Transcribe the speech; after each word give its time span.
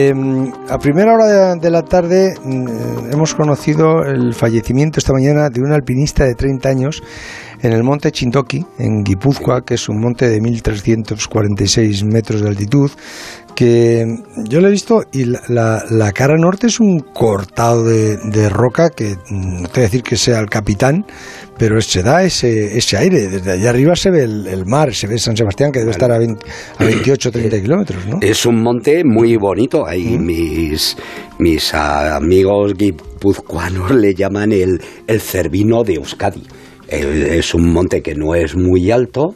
Em, 0.00 0.52
a 0.68 0.78
primera 0.78 1.12
hora 1.12 1.56
de, 1.56 1.70
la 1.70 1.82
tarde 1.82 2.36
mm, 2.44 3.10
hemos 3.10 3.34
conocido 3.34 4.04
el 4.04 4.32
fallecimiento 4.32 5.00
esta 5.00 5.12
mañana 5.12 5.50
de 5.50 5.60
un 5.60 5.72
alpinista 5.72 6.22
de 6.22 6.36
30 6.36 6.68
años 6.68 7.02
en 7.62 7.72
el 7.72 7.82
monte 7.82 8.12
Chintoki, 8.12 8.64
en 8.78 9.02
Guipúzcoa, 9.02 9.64
que 9.64 9.74
es 9.74 9.88
un 9.88 10.00
monte 10.00 10.28
de 10.28 10.40
1.346 10.40 12.04
metros 12.04 12.42
de 12.42 12.48
altitud, 12.48 12.92
que 13.58 14.06
yo 14.48 14.60
lo 14.60 14.68
he 14.68 14.70
visto 14.70 15.02
y 15.12 15.24
la, 15.24 16.12
cara 16.14 16.36
norte 16.36 16.68
es 16.68 16.78
un 16.78 17.00
cortado 17.00 17.82
de, 17.82 18.48
roca 18.48 18.90
que 18.90 19.16
mm, 19.28 19.62
no 19.62 19.68
te 19.68 19.80
voy 19.80 19.80
a 19.80 19.86
decir 19.86 20.04
que 20.04 20.16
sea 20.16 20.38
el 20.38 20.48
capitán, 20.48 21.04
pero 21.58 21.80
se 21.80 22.04
da 22.04 22.22
ese, 22.22 22.78
ese 22.78 22.96
aire. 22.96 23.26
Desde 23.26 23.50
allá 23.50 23.70
arriba 23.70 23.96
se 23.96 24.12
ve 24.12 24.22
el, 24.22 24.64
mar, 24.64 24.94
se 24.94 25.08
ve 25.08 25.18
San 25.18 25.36
Sebastián, 25.36 25.72
que 25.72 25.80
debe 25.80 25.90
estar 25.90 26.12
a, 26.12 26.18
28 26.18 27.28
o 27.28 27.32
30 27.32 27.60
kilómetros, 27.60 28.06
¿no? 28.06 28.20
Es 28.22 28.46
un 28.46 28.62
monte 28.62 29.02
muy 29.04 29.34
bonito. 29.36 29.84
Ahí 29.84 30.16
mis, 30.18 30.96
mis 31.40 31.74
amigos 31.74 32.74
guipuzcoanos 32.74 33.90
le 33.90 34.14
llaman 34.14 34.52
el, 34.52 34.80
el 35.08 35.20
Cervino 35.20 35.82
de 35.82 35.94
Euskadi. 35.94 36.44
Es 36.88 37.54
un 37.54 37.72
monte 37.72 38.02
que 38.02 38.14
no 38.14 38.36
es 38.36 38.54
muy 38.56 38.92
alto, 38.92 39.34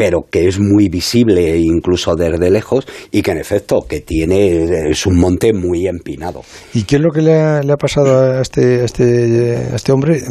pero 0.00 0.24
que 0.30 0.48
es 0.48 0.58
muy 0.58 0.88
visible 0.88 1.58
incluso 1.58 2.16
desde 2.16 2.50
lejos 2.50 2.86
y 3.12 3.20
que 3.20 3.32
en 3.32 3.36
efecto 3.36 3.82
que 3.86 4.00
tiene 4.00 4.88
es 4.88 5.04
un 5.04 5.18
monte 5.18 5.52
muy 5.52 5.86
empinado. 5.86 6.40
¿Y 6.72 6.84
qué 6.84 6.96
es 6.96 7.02
lo 7.02 7.10
que 7.10 7.20
le 7.20 7.38
ha, 7.38 7.76
pasado 7.76 8.18
a 8.18 8.40
este, 8.40 8.82
este, 8.82 9.74
este 9.74 9.92
hombre? 9.92 10.22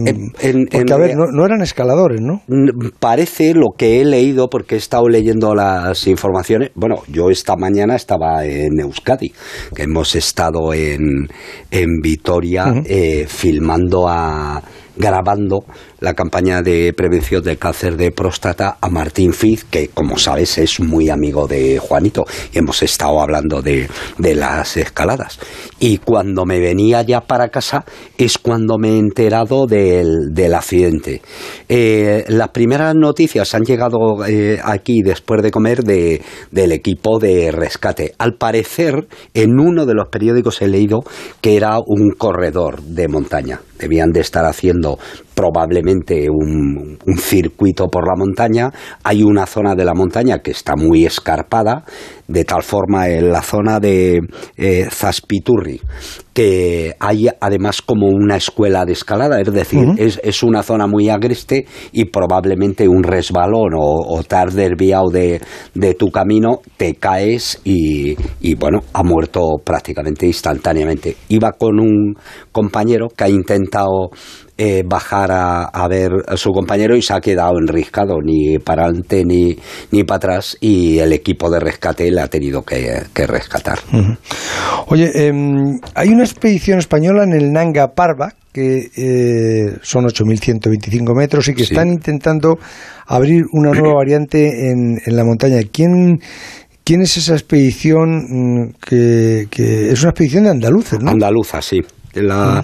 porque, 0.72 0.92
a 0.92 0.98
ver, 0.98 1.16
no, 1.16 1.46
eran 1.46 1.62
escaladores, 1.62 2.20
¿no? 2.20 2.42
Parece 3.00 3.54
lo 3.54 3.68
que 3.78 4.02
he 4.02 4.06
leído, 4.06 4.50
porque 4.50 4.74
he 4.74 4.80
estado 4.80 5.08
leyendo 5.08 5.54
las 5.54 6.08
informaciones. 6.08 6.72
Bueno, 6.74 7.04
yo 7.08 7.30
esta 7.30 7.56
mañana 7.56 7.96
estaba 7.96 8.46
en 8.46 8.80
Euskadi, 8.80 9.32
que 9.76 9.84
hemos 9.84 10.16
estado 10.16 10.74
en, 10.74 11.30
en 11.70 12.02
Vitoria 12.02 12.74
eh, 12.86 13.28
filmando 13.28 14.08
a 14.08 14.64
grabando 15.00 15.64
la 16.02 16.14
campaña 16.14 16.62
de 16.62 16.94
prevención 16.94 17.42
del 17.42 17.58
cáncer 17.58 17.96
de 17.96 18.12
próstata 18.12 18.78
a 18.82 18.90
Martín 18.90 19.32
Fiz, 19.32 19.64
que 19.64 19.88
como 19.88 20.18
sabes 20.18 20.58
es 20.58 20.82
muy 20.82 21.10
amigo 21.10 21.48
de 21.48 21.80
Juanito 21.80 22.26
y 22.54 22.60
hemos 22.60 22.84
estado 22.84 23.22
hablando 23.22 23.62
de, 23.62 23.88
las 24.18 24.76
escaladas. 24.76 25.40
Y 25.80 25.98
cuando 26.00 26.46
me 26.46 26.60
venía 26.60 27.02
ya 27.02 27.22
para 27.22 27.48
casa 27.48 27.86
es 28.18 28.38
cuando 28.38 28.78
me 28.78 28.90
he 28.90 28.98
enterado 28.98 29.66
del, 29.66 30.54
accidente. 30.54 31.22
Eh, 31.70 32.26
las 32.28 32.50
primeras 32.50 32.94
noticias 32.94 33.56
han 33.56 33.64
llegado 33.64 34.26
eh, 34.28 34.60
aquí 34.64 35.02
después 35.02 35.42
de 35.42 35.52
comer 35.52 35.84
de, 35.84 36.22
del 36.52 36.74
equipo 36.74 37.20
de 37.20 37.52
rescate. 37.52 38.14
Al 38.18 38.34
parecer, 38.34 39.08
en 39.34 39.60
uno 39.60 39.86
de 39.86 39.94
los 39.94 40.10
periódicos 40.10 40.62
he 40.62 40.68
leído 40.68 41.00
que 41.40 41.56
era 41.56 41.78
un 41.80 42.12
corredor 42.18 42.82
de 42.82 43.08
montaña. 43.08 43.62
Debían 43.80 44.12
de 44.12 44.20
estar 44.20 44.44
haciendo 44.44 44.89
handle 44.90 45.29
probablemente 45.40 46.28
un, 46.30 46.98
circuito 47.18 47.88
por 47.88 48.06
la 48.06 48.16
montaña. 48.18 48.70
Hay 49.04 49.24
una 49.24 49.46
zona 49.46 49.74
de 49.74 49.86
la 49.86 49.94
montaña 49.94 50.40
que 50.40 50.52
está 50.52 50.76
muy 50.76 51.06
escarpada, 51.06 51.86
de 52.28 52.44
tal 52.44 52.62
forma 52.62 53.08
en 53.08 53.32
la 53.32 53.42
zona 53.42 53.80
de 53.80 54.20
eh, 54.58 54.88
Zaspiturri, 54.92 55.80
que 56.34 56.94
hay 57.00 57.30
además 57.40 57.82
como 57.82 58.08
una 58.08 58.36
escuela 58.36 58.86
de 58.86 58.92
escalada, 58.92 59.40
es 59.40 59.52
decir, 59.54 59.88
es, 59.98 60.44
una 60.44 60.62
zona 60.62 60.88
muy 60.88 61.10
agreste 61.10 61.66
y 61.94 62.06
probablemente 62.06 62.88
un 62.88 63.04
resbalón 63.04 63.74
o, 63.76 64.16
o 64.16 64.24
te 64.24 64.36
has 64.36 64.54
desviado 64.54 65.10
de, 65.10 65.40
tu 65.98 66.12
camino, 66.12 66.60
te 66.76 66.96
caes 66.96 67.62
y, 67.64 68.16
y, 68.42 68.56
bueno, 68.56 68.82
ha 68.94 69.04
muerto 69.04 69.56
prácticamente 69.64 70.26
instantáneamente. 70.28 71.16
Iba 71.30 71.54
con 71.54 71.80
un 71.80 72.16
compañero 72.52 73.08
que 73.08 73.24
ha 73.24 73.30
intentado 73.30 74.12
eh, 74.62 74.84
bajar 74.86 75.29
a, 75.32 75.88
ver 75.88 76.12
a 76.28 76.38
su 76.38 76.52
compañero 76.52 76.96
y 76.96 77.02
se 77.02 77.14
ha 77.14 77.20
quedado 77.20 77.58
enriscado, 77.60 78.22
ni 78.22 78.60
para 78.60 78.86
adelante 78.86 79.24
ni, 79.26 79.56
ni 79.92 80.04
para 80.04 80.18
atrás, 80.18 80.58
y 80.60 81.00
el 81.00 81.14
equipo 81.14 81.50
de 81.50 81.60
rescate 81.60 82.12
le 82.12 82.22
ha 82.22 82.28
tenido 82.28 82.64
que, 82.64 83.04
rescatar. 83.28 83.80
Oye, 84.88 85.28
em, 85.28 85.80
hay 85.96 86.10
una 86.10 86.24
expedición 86.24 86.80
española 86.80 87.24
en 87.24 87.34
el 87.34 87.52
Nanga 87.52 87.94
Parva, 87.94 88.34
que 88.52 88.90
eh, 88.96 89.78
son 89.82 90.06
8.125 90.06 91.16
metros 91.16 91.48
y 91.48 91.54
que 91.54 91.64
están 91.64 91.90
intentando 91.90 92.58
abrir 93.06 93.44
una 93.52 93.72
nueva 93.72 93.94
variante 93.96 94.72
en, 94.72 95.00
en 95.06 95.16
la 95.16 95.24
montaña. 95.24 95.60
¿Quién, 95.72 96.20
¿Quién 96.84 97.02
es 97.02 97.18
esa 97.18 97.34
expedición 97.34 98.64
mm, 98.64 98.74
que, 98.84 99.48
que, 99.52 99.92
es 99.92 100.02
una 100.02 100.10
expedición 100.10 100.46
de 100.46 100.50
andaluces, 100.50 101.00
¿no? 101.00 101.12
Andaluza, 101.12 101.62
sí. 101.62 101.82
La, 102.22 102.64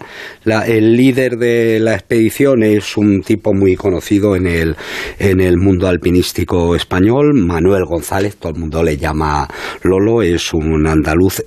el 0.68 0.96
líder 0.96 1.38
de 1.38 1.80
la 1.80 1.94
expedición 1.94 2.64
es 2.64 2.98
un 2.98 3.22
tipo 3.22 3.54
muy 3.54 3.76
conocido 3.76 4.36
en 4.36 4.48
el, 4.48 4.76
en 5.20 5.40
el 5.40 5.58
mundo 5.58 5.88
alpinístico 5.88 6.76
español, 6.76 7.34
Manuel 7.34 7.86
González, 7.86 8.38
todo 8.38 8.54
el 8.54 8.60
mundo 8.60 8.84
le 8.84 8.98
llama 8.98 9.48
Lolo, 9.84 10.22
es 10.22 10.54
un 10.54 10.88
andaluz 10.88 11.44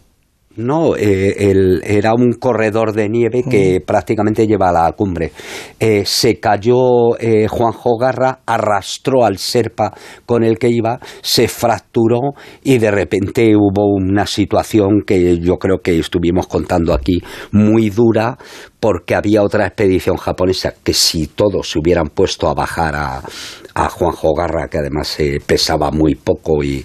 No, 0.57 0.95
eh, 0.95 1.81
era 1.83 2.13
un 2.13 2.33
corredor 2.33 2.93
de 2.93 3.09
nieve 3.09 3.43
que 3.49 3.79
mm. 3.79 3.85
prácticamente 3.85 4.47
lleva 4.47 4.69
a 4.69 4.73
la 4.73 4.91
cumbre. 4.93 5.31
Eh, 5.79 6.03
se 6.05 6.39
cayó 6.39 7.17
eh, 7.19 7.47
Juanjo 7.47 7.97
Garra, 7.97 8.39
arrastró 8.45 9.23
al 9.23 9.37
serpa 9.37 9.93
con 10.25 10.43
el 10.43 10.57
que 10.57 10.69
iba, 10.69 10.99
se 11.21 11.47
fracturó 11.47 12.33
y 12.63 12.79
de 12.79 12.91
repente 12.91 13.55
hubo 13.55 13.85
una 13.95 14.25
situación 14.25 15.03
que 15.05 15.37
yo 15.39 15.57
creo 15.57 15.77
que 15.79 15.99
estuvimos 15.99 16.47
contando 16.47 16.93
aquí 16.93 17.21
muy 17.51 17.89
dura 17.89 18.37
porque 18.79 19.15
había 19.15 19.43
otra 19.43 19.65
expedición 19.65 20.17
japonesa 20.17 20.73
que 20.83 20.93
si 20.93 21.27
todos 21.27 21.71
se 21.71 21.79
hubieran 21.79 22.07
puesto 22.09 22.47
a 22.47 22.53
bajar 22.53 22.95
a, 22.95 23.21
a 23.73 23.89
Juanjo 23.89 24.33
Garra, 24.33 24.67
que 24.69 24.77
además 24.77 25.17
pesaba 25.45 25.91
muy 25.91 26.15
poco 26.15 26.63
y, 26.63 26.83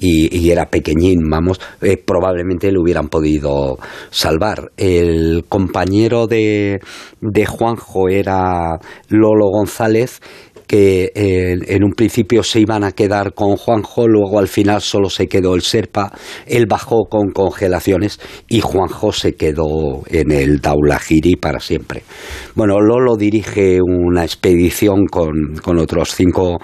y, 0.00 0.50
era 0.50 0.66
pequeñín, 0.66 1.28
vamos, 1.28 1.60
eh, 1.82 1.96
probablemente 1.96 2.72
le 2.72 2.78
hubieran 2.78 3.08
podido 3.08 3.78
salvar. 4.10 4.72
El 4.76 5.44
compañero 5.48 6.26
de, 6.26 6.80
de 7.20 7.46
Juanjo 7.46 8.08
era 8.08 8.78
Lolo 9.08 9.50
González 9.50 10.20
que 10.70 11.10
eh, 11.16 11.58
en 11.66 11.82
un 11.82 11.94
principio 11.94 12.44
se 12.44 12.60
iban 12.60 12.84
a 12.84 12.92
quedar 12.92 13.34
con 13.34 13.56
Juanjo, 13.56 14.06
luego 14.06 14.38
al 14.38 14.46
final 14.46 14.80
solo 14.80 15.10
se 15.10 15.26
quedó 15.26 15.56
el 15.56 15.62
Serpa, 15.62 16.12
él 16.46 16.66
bajó 16.66 17.08
con 17.10 17.32
congelaciones 17.32 18.20
y 18.48 18.60
Juanjo 18.60 19.10
se 19.10 19.34
quedó 19.34 20.04
en 20.06 20.30
el 20.30 20.60
Daulagiri 20.60 21.34
para 21.34 21.58
siempre. 21.58 22.04
Bueno, 22.54 22.80
Lolo 22.80 23.16
dirige 23.16 23.78
una 23.82 24.22
expedición 24.22 25.06
con, 25.06 25.56
con 25.60 25.76
otros 25.78 26.14
cinco 26.14 26.60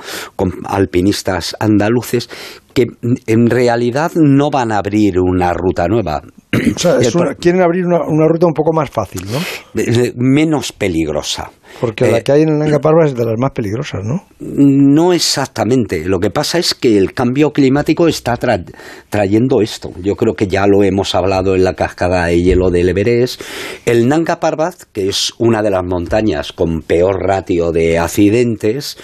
alpinistas 0.66 1.56
andaluces 1.58 2.28
que 2.76 2.88
en 3.26 3.48
realidad 3.48 4.12
no 4.16 4.50
van 4.50 4.70
a 4.70 4.76
abrir 4.76 5.18
una 5.18 5.54
ruta 5.54 5.88
nueva. 5.88 6.20
O 6.52 6.78
sea, 6.78 6.98
quieren 7.40 7.62
abrir 7.62 7.86
una, 7.86 8.02
una, 8.06 8.28
ruta 8.28 8.46
un 8.46 8.52
poco 8.52 8.74
más 8.74 8.90
fácil, 8.90 9.22
¿no? 9.32 9.38
Menos 10.14 10.72
peligrosa. 10.72 11.50
Porque 11.80 12.10
la 12.10 12.18
eh, 12.18 12.22
que 12.22 12.32
hay 12.32 12.42
en 12.42 12.50
el 12.50 12.58
Nanga 12.58 12.78
Parbat 12.78 13.08
es 13.08 13.14
de 13.14 13.24
las 13.24 13.38
más 13.38 13.50
peligrosas, 13.52 14.02
¿no? 14.04 14.24
No 14.40 15.12
exactamente. 15.12 16.04
Lo 16.04 16.20
que 16.20 16.30
pasa 16.30 16.58
es 16.58 16.74
que 16.74 16.96
el 16.96 17.12
cambio 17.12 17.52
climático 17.52 18.08
está 18.08 18.38
trayendo 19.10 19.60
esto. 19.60 19.90
Yo 20.02 20.14
creo 20.14 20.34
que 20.34 20.46
ya 20.46 20.66
lo 20.66 20.82
hemos 20.82 21.14
hablado 21.14 21.54
en 21.54 21.64
la 21.64 21.74
cascada 21.74 22.26
de 22.26 22.42
hielo 22.42 22.70
del 22.70 22.90
Everest. 22.90 23.42
El 23.84 24.08
Nanga 24.08 24.38
Parbat, 24.38 24.74
que 24.92 25.08
es 25.08 25.32
una 25.38 25.62
de 25.62 25.70
las 25.70 25.82
montañas 25.84 26.52
con 26.52 26.80
peor 26.82 27.20
ratio 27.26 27.72
de 27.72 27.98
accidentes, 27.98 28.96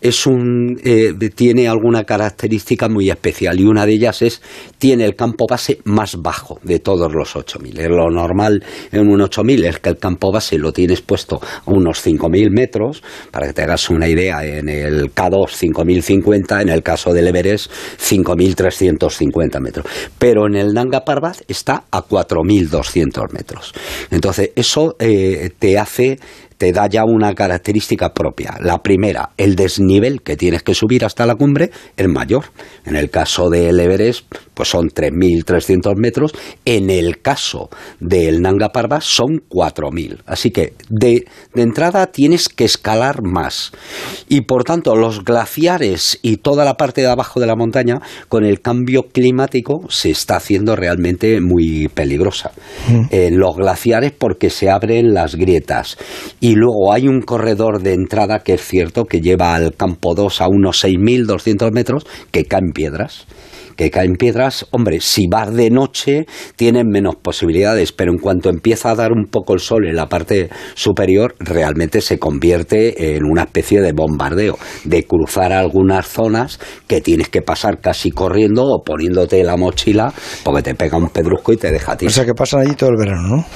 es 0.00 0.26
un, 0.26 0.80
eh, 0.84 1.14
tiene 1.34 1.68
alguna 1.68 2.04
característica 2.04 2.88
muy 2.88 3.08
especial 3.08 3.19
y 3.22 3.64
una 3.64 3.86
de 3.86 3.92
ellas 3.92 4.22
es 4.22 4.42
tiene 4.78 5.04
el 5.04 5.14
campo 5.14 5.46
base 5.48 5.78
más 5.84 6.16
bajo 6.20 6.58
de 6.62 6.78
todos 6.78 7.12
los 7.12 7.36
8000. 7.36 7.88
Lo 7.88 8.10
normal 8.10 8.64
en 8.92 9.08
un 9.08 9.20
8000 9.20 9.64
es 9.64 9.78
que 9.78 9.90
el 9.90 9.98
campo 9.98 10.32
base 10.32 10.58
lo 10.58 10.72
tienes 10.72 11.02
puesto 11.02 11.40
a 11.40 11.70
unos 11.70 12.04
5.000 12.04 12.50
metros, 12.50 13.02
para 13.30 13.46
que 13.46 13.52
te 13.52 13.62
hagas 13.62 13.90
una 13.90 14.08
idea, 14.08 14.44
en 14.44 14.68
el 14.68 15.14
K2 15.14 15.72
5.050, 15.74 16.62
en 16.62 16.68
el 16.70 16.82
caso 16.82 17.12
del 17.12 17.28
Everest 17.28 17.70
5.350 17.98 19.60
metros. 19.60 19.86
Pero 20.18 20.46
en 20.46 20.56
el 20.56 20.72
Nanga 20.72 21.04
Parbat 21.04 21.42
está 21.48 21.84
a 21.90 22.02
4.200 22.02 23.32
metros. 23.32 23.72
Entonces, 24.10 24.50
eso 24.56 24.96
eh, 24.98 25.50
te 25.58 25.78
hace 25.78 26.18
te 26.60 26.72
da 26.72 26.86
ya 26.86 27.06
una 27.06 27.34
característica 27.34 28.12
propia. 28.12 28.58
La 28.60 28.82
primera, 28.82 29.30
el 29.38 29.56
desnivel 29.56 30.20
que 30.20 30.36
tienes 30.36 30.62
que 30.62 30.74
subir 30.74 31.06
hasta 31.06 31.24
la 31.24 31.34
cumbre 31.34 31.70
es 31.96 32.06
mayor. 32.06 32.44
En 32.84 32.96
el 32.96 33.08
caso 33.08 33.48
del 33.48 33.80
Everest, 33.80 34.26
pues 34.60 34.68
son 34.68 34.90
3.300 34.90 35.96
metros. 35.96 36.34
En 36.66 36.90
el 36.90 37.22
caso 37.22 37.70
del 37.98 38.42
Nanga 38.42 38.68
Parbat 38.68 39.00
son 39.00 39.42
4.000. 39.48 40.18
Así 40.26 40.50
que 40.50 40.74
de, 40.90 41.24
de 41.54 41.62
entrada 41.62 42.08
tienes 42.08 42.50
que 42.50 42.66
escalar 42.66 43.22
más. 43.22 43.72
Y 44.28 44.42
por 44.42 44.64
tanto, 44.64 44.94
los 44.96 45.24
glaciares 45.24 46.18
y 46.20 46.36
toda 46.36 46.66
la 46.66 46.74
parte 46.74 47.00
de 47.00 47.06
abajo 47.06 47.40
de 47.40 47.46
la 47.46 47.56
montaña, 47.56 48.02
con 48.28 48.44
el 48.44 48.60
cambio 48.60 49.04
climático, 49.04 49.86
se 49.88 50.10
está 50.10 50.36
haciendo 50.36 50.76
realmente 50.76 51.40
muy 51.40 51.88
peligrosa. 51.88 52.50
Mm. 52.90 53.04
En 53.12 53.38
los 53.38 53.56
glaciares 53.56 54.12
porque 54.12 54.50
se 54.50 54.68
abren 54.68 55.14
las 55.14 55.36
grietas. 55.36 55.96
Y 56.38 56.54
luego 56.54 56.92
hay 56.92 57.08
un 57.08 57.22
corredor 57.22 57.80
de 57.80 57.94
entrada 57.94 58.40
que 58.40 58.52
es 58.52 58.60
cierto 58.60 59.06
que 59.06 59.22
lleva 59.22 59.54
al 59.54 59.74
campo 59.74 60.14
2 60.14 60.42
a 60.42 60.48
unos 60.48 60.84
6.200 60.84 61.72
metros 61.72 62.06
que 62.30 62.44
caen 62.44 62.72
piedras 62.74 63.26
que 63.80 63.90
caen 63.90 64.16
piedras, 64.16 64.66
hombre, 64.72 65.00
si 65.00 65.26
vas 65.26 65.54
de 65.54 65.70
noche 65.70 66.26
tienen 66.54 66.88
menos 66.88 67.16
posibilidades, 67.16 67.92
pero 67.92 68.12
en 68.12 68.18
cuanto 68.18 68.50
empieza 68.50 68.90
a 68.90 68.94
dar 68.94 69.10
un 69.10 69.24
poco 69.24 69.54
el 69.54 69.60
sol 69.60 69.86
en 69.86 69.96
la 69.96 70.06
parte 70.06 70.50
superior, 70.74 71.34
realmente 71.38 72.02
se 72.02 72.18
convierte 72.18 73.16
en 73.16 73.24
una 73.24 73.44
especie 73.44 73.80
de 73.80 73.92
bombardeo, 73.92 74.58
de 74.84 75.04
cruzar 75.04 75.54
algunas 75.54 76.06
zonas 76.06 76.60
que 76.86 77.00
tienes 77.00 77.30
que 77.30 77.40
pasar 77.40 77.80
casi 77.80 78.10
corriendo 78.10 78.64
o 78.66 78.84
poniéndote 78.84 79.42
la 79.44 79.56
mochila 79.56 80.12
porque 80.44 80.60
te 80.60 80.74
pega 80.74 80.98
un 80.98 81.08
pedrusco 81.08 81.54
y 81.54 81.56
te 81.56 81.72
deja 81.72 81.96
ti. 81.96 82.04
O 82.04 82.10
sea 82.10 82.26
que 82.26 82.34
pasan 82.34 82.60
allí 82.60 82.74
todo 82.74 82.90
el 82.90 82.98
verano, 82.98 83.28
¿no? 83.28 83.46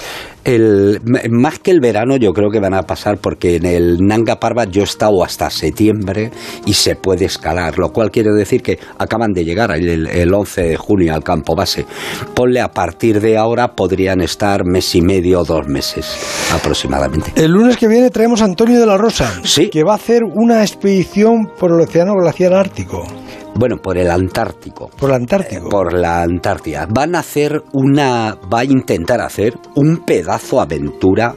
El, 0.44 1.00
más 1.31 1.58
que 1.58 1.70
el 1.70 1.81
verano 1.81 2.17
yo 2.17 2.32
creo 2.32 2.50
que 2.50 2.61
van 2.61 2.75
a 2.75 2.82
pasar 2.82 3.19
porque 3.19 3.56
en 3.56 3.67
el 3.67 3.99
Nanga 4.00 4.38
Parbat 4.38 4.70
yo 4.70 4.82
he 4.82 4.85
estado 4.85 5.25
hasta 5.25 5.50
septiembre 5.50 6.31
y 6.67 6.75
se 6.75 6.96
puede 6.96 7.25
escalar, 7.25 7.79
lo 7.79 7.91
cual 7.93 8.11
quiere 8.11 8.31
decir 8.32 8.62
que 8.62 8.79
acaban 8.99 9.32
de 9.32 9.44
llegar 9.44 9.70
el, 9.73 10.06
el 10.06 10.35
11 10.35 10.62
de 10.62 10.76
junio 10.76 11.14
al 11.14 11.25
campo 11.25 11.55
base. 11.55 11.87
Ponle 12.35 12.61
a 12.61 12.69
partir 12.69 13.20
de 13.20 13.37
ahora 13.37 13.69
podrían 13.69 14.20
estar 14.20 14.64
mes 14.64 14.94
y 14.94 15.00
medio 15.00 15.41
o 15.41 15.44
dos 15.44 15.67
meses 15.67 16.06
aproximadamente. 16.52 17.32
El 17.37 17.52
lunes 17.52 17.76
que 17.76 17.88
viene 17.88 18.11
traemos 18.11 18.43
a 18.43 18.44
Antonio 18.44 18.79
de 18.79 18.87
la 18.87 18.96
Rosa, 18.96 19.41
que 19.70 19.85
va 19.85 19.93
a 19.93 19.96
hacer 19.96 20.23
una 20.25 20.62
expedición 20.62 21.49
por 21.58 21.73
el 21.73 21.81
Océano 21.81 22.14
Glaciar 22.14 22.55
Ártico. 22.55 23.05
Bueno, 23.56 23.77
por 23.77 23.97
el 23.99 24.11
Antártico. 24.11 24.91
Por 24.99 25.11
el 25.11 25.17
Antártico. 25.17 25.69
por 25.69 25.93
la 25.93 26.23
Antártida. 26.23 26.87
Van 26.91 27.15
a 27.15 27.21
hacer 27.21 27.62
una. 27.73 28.37
Va 28.53 28.61
a 28.61 28.65
intentar 28.65 29.21
hacer 29.21 29.55
un 29.75 29.99
pedazo 30.05 30.61
aventura 30.61 31.37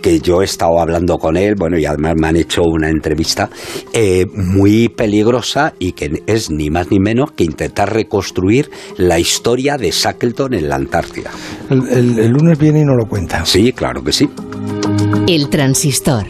que 0.00 0.20
yo 0.20 0.40
he 0.40 0.44
estado 0.44 0.78
hablando 0.78 1.18
con 1.18 1.36
él, 1.36 1.56
bueno, 1.58 1.76
y 1.78 1.84
además 1.84 2.14
me 2.16 2.28
han 2.28 2.36
hecho 2.36 2.62
una 2.62 2.88
entrevista 2.88 3.50
eh, 3.92 4.24
muy 4.34 4.88
peligrosa 4.88 5.74
y 5.80 5.92
que 5.92 6.22
es 6.28 6.48
ni 6.48 6.70
más 6.70 6.92
ni 6.92 7.00
menos 7.00 7.32
que 7.32 7.42
intentar 7.42 7.92
reconstruir 7.92 8.70
la 8.98 9.18
historia 9.18 9.76
de 9.76 9.90
Shackleton 9.90 10.54
en 10.54 10.68
la 10.68 10.76
Antártida. 10.76 11.32
El, 11.70 12.18
el 12.20 12.30
lunes 12.30 12.56
viene 12.56 12.82
y 12.82 12.84
no 12.84 12.94
lo 12.94 13.06
cuenta. 13.06 13.44
Sí, 13.44 13.72
claro 13.72 14.04
que 14.04 14.12
sí. 14.12 14.30
El 15.26 15.48
transistor. 15.48 16.24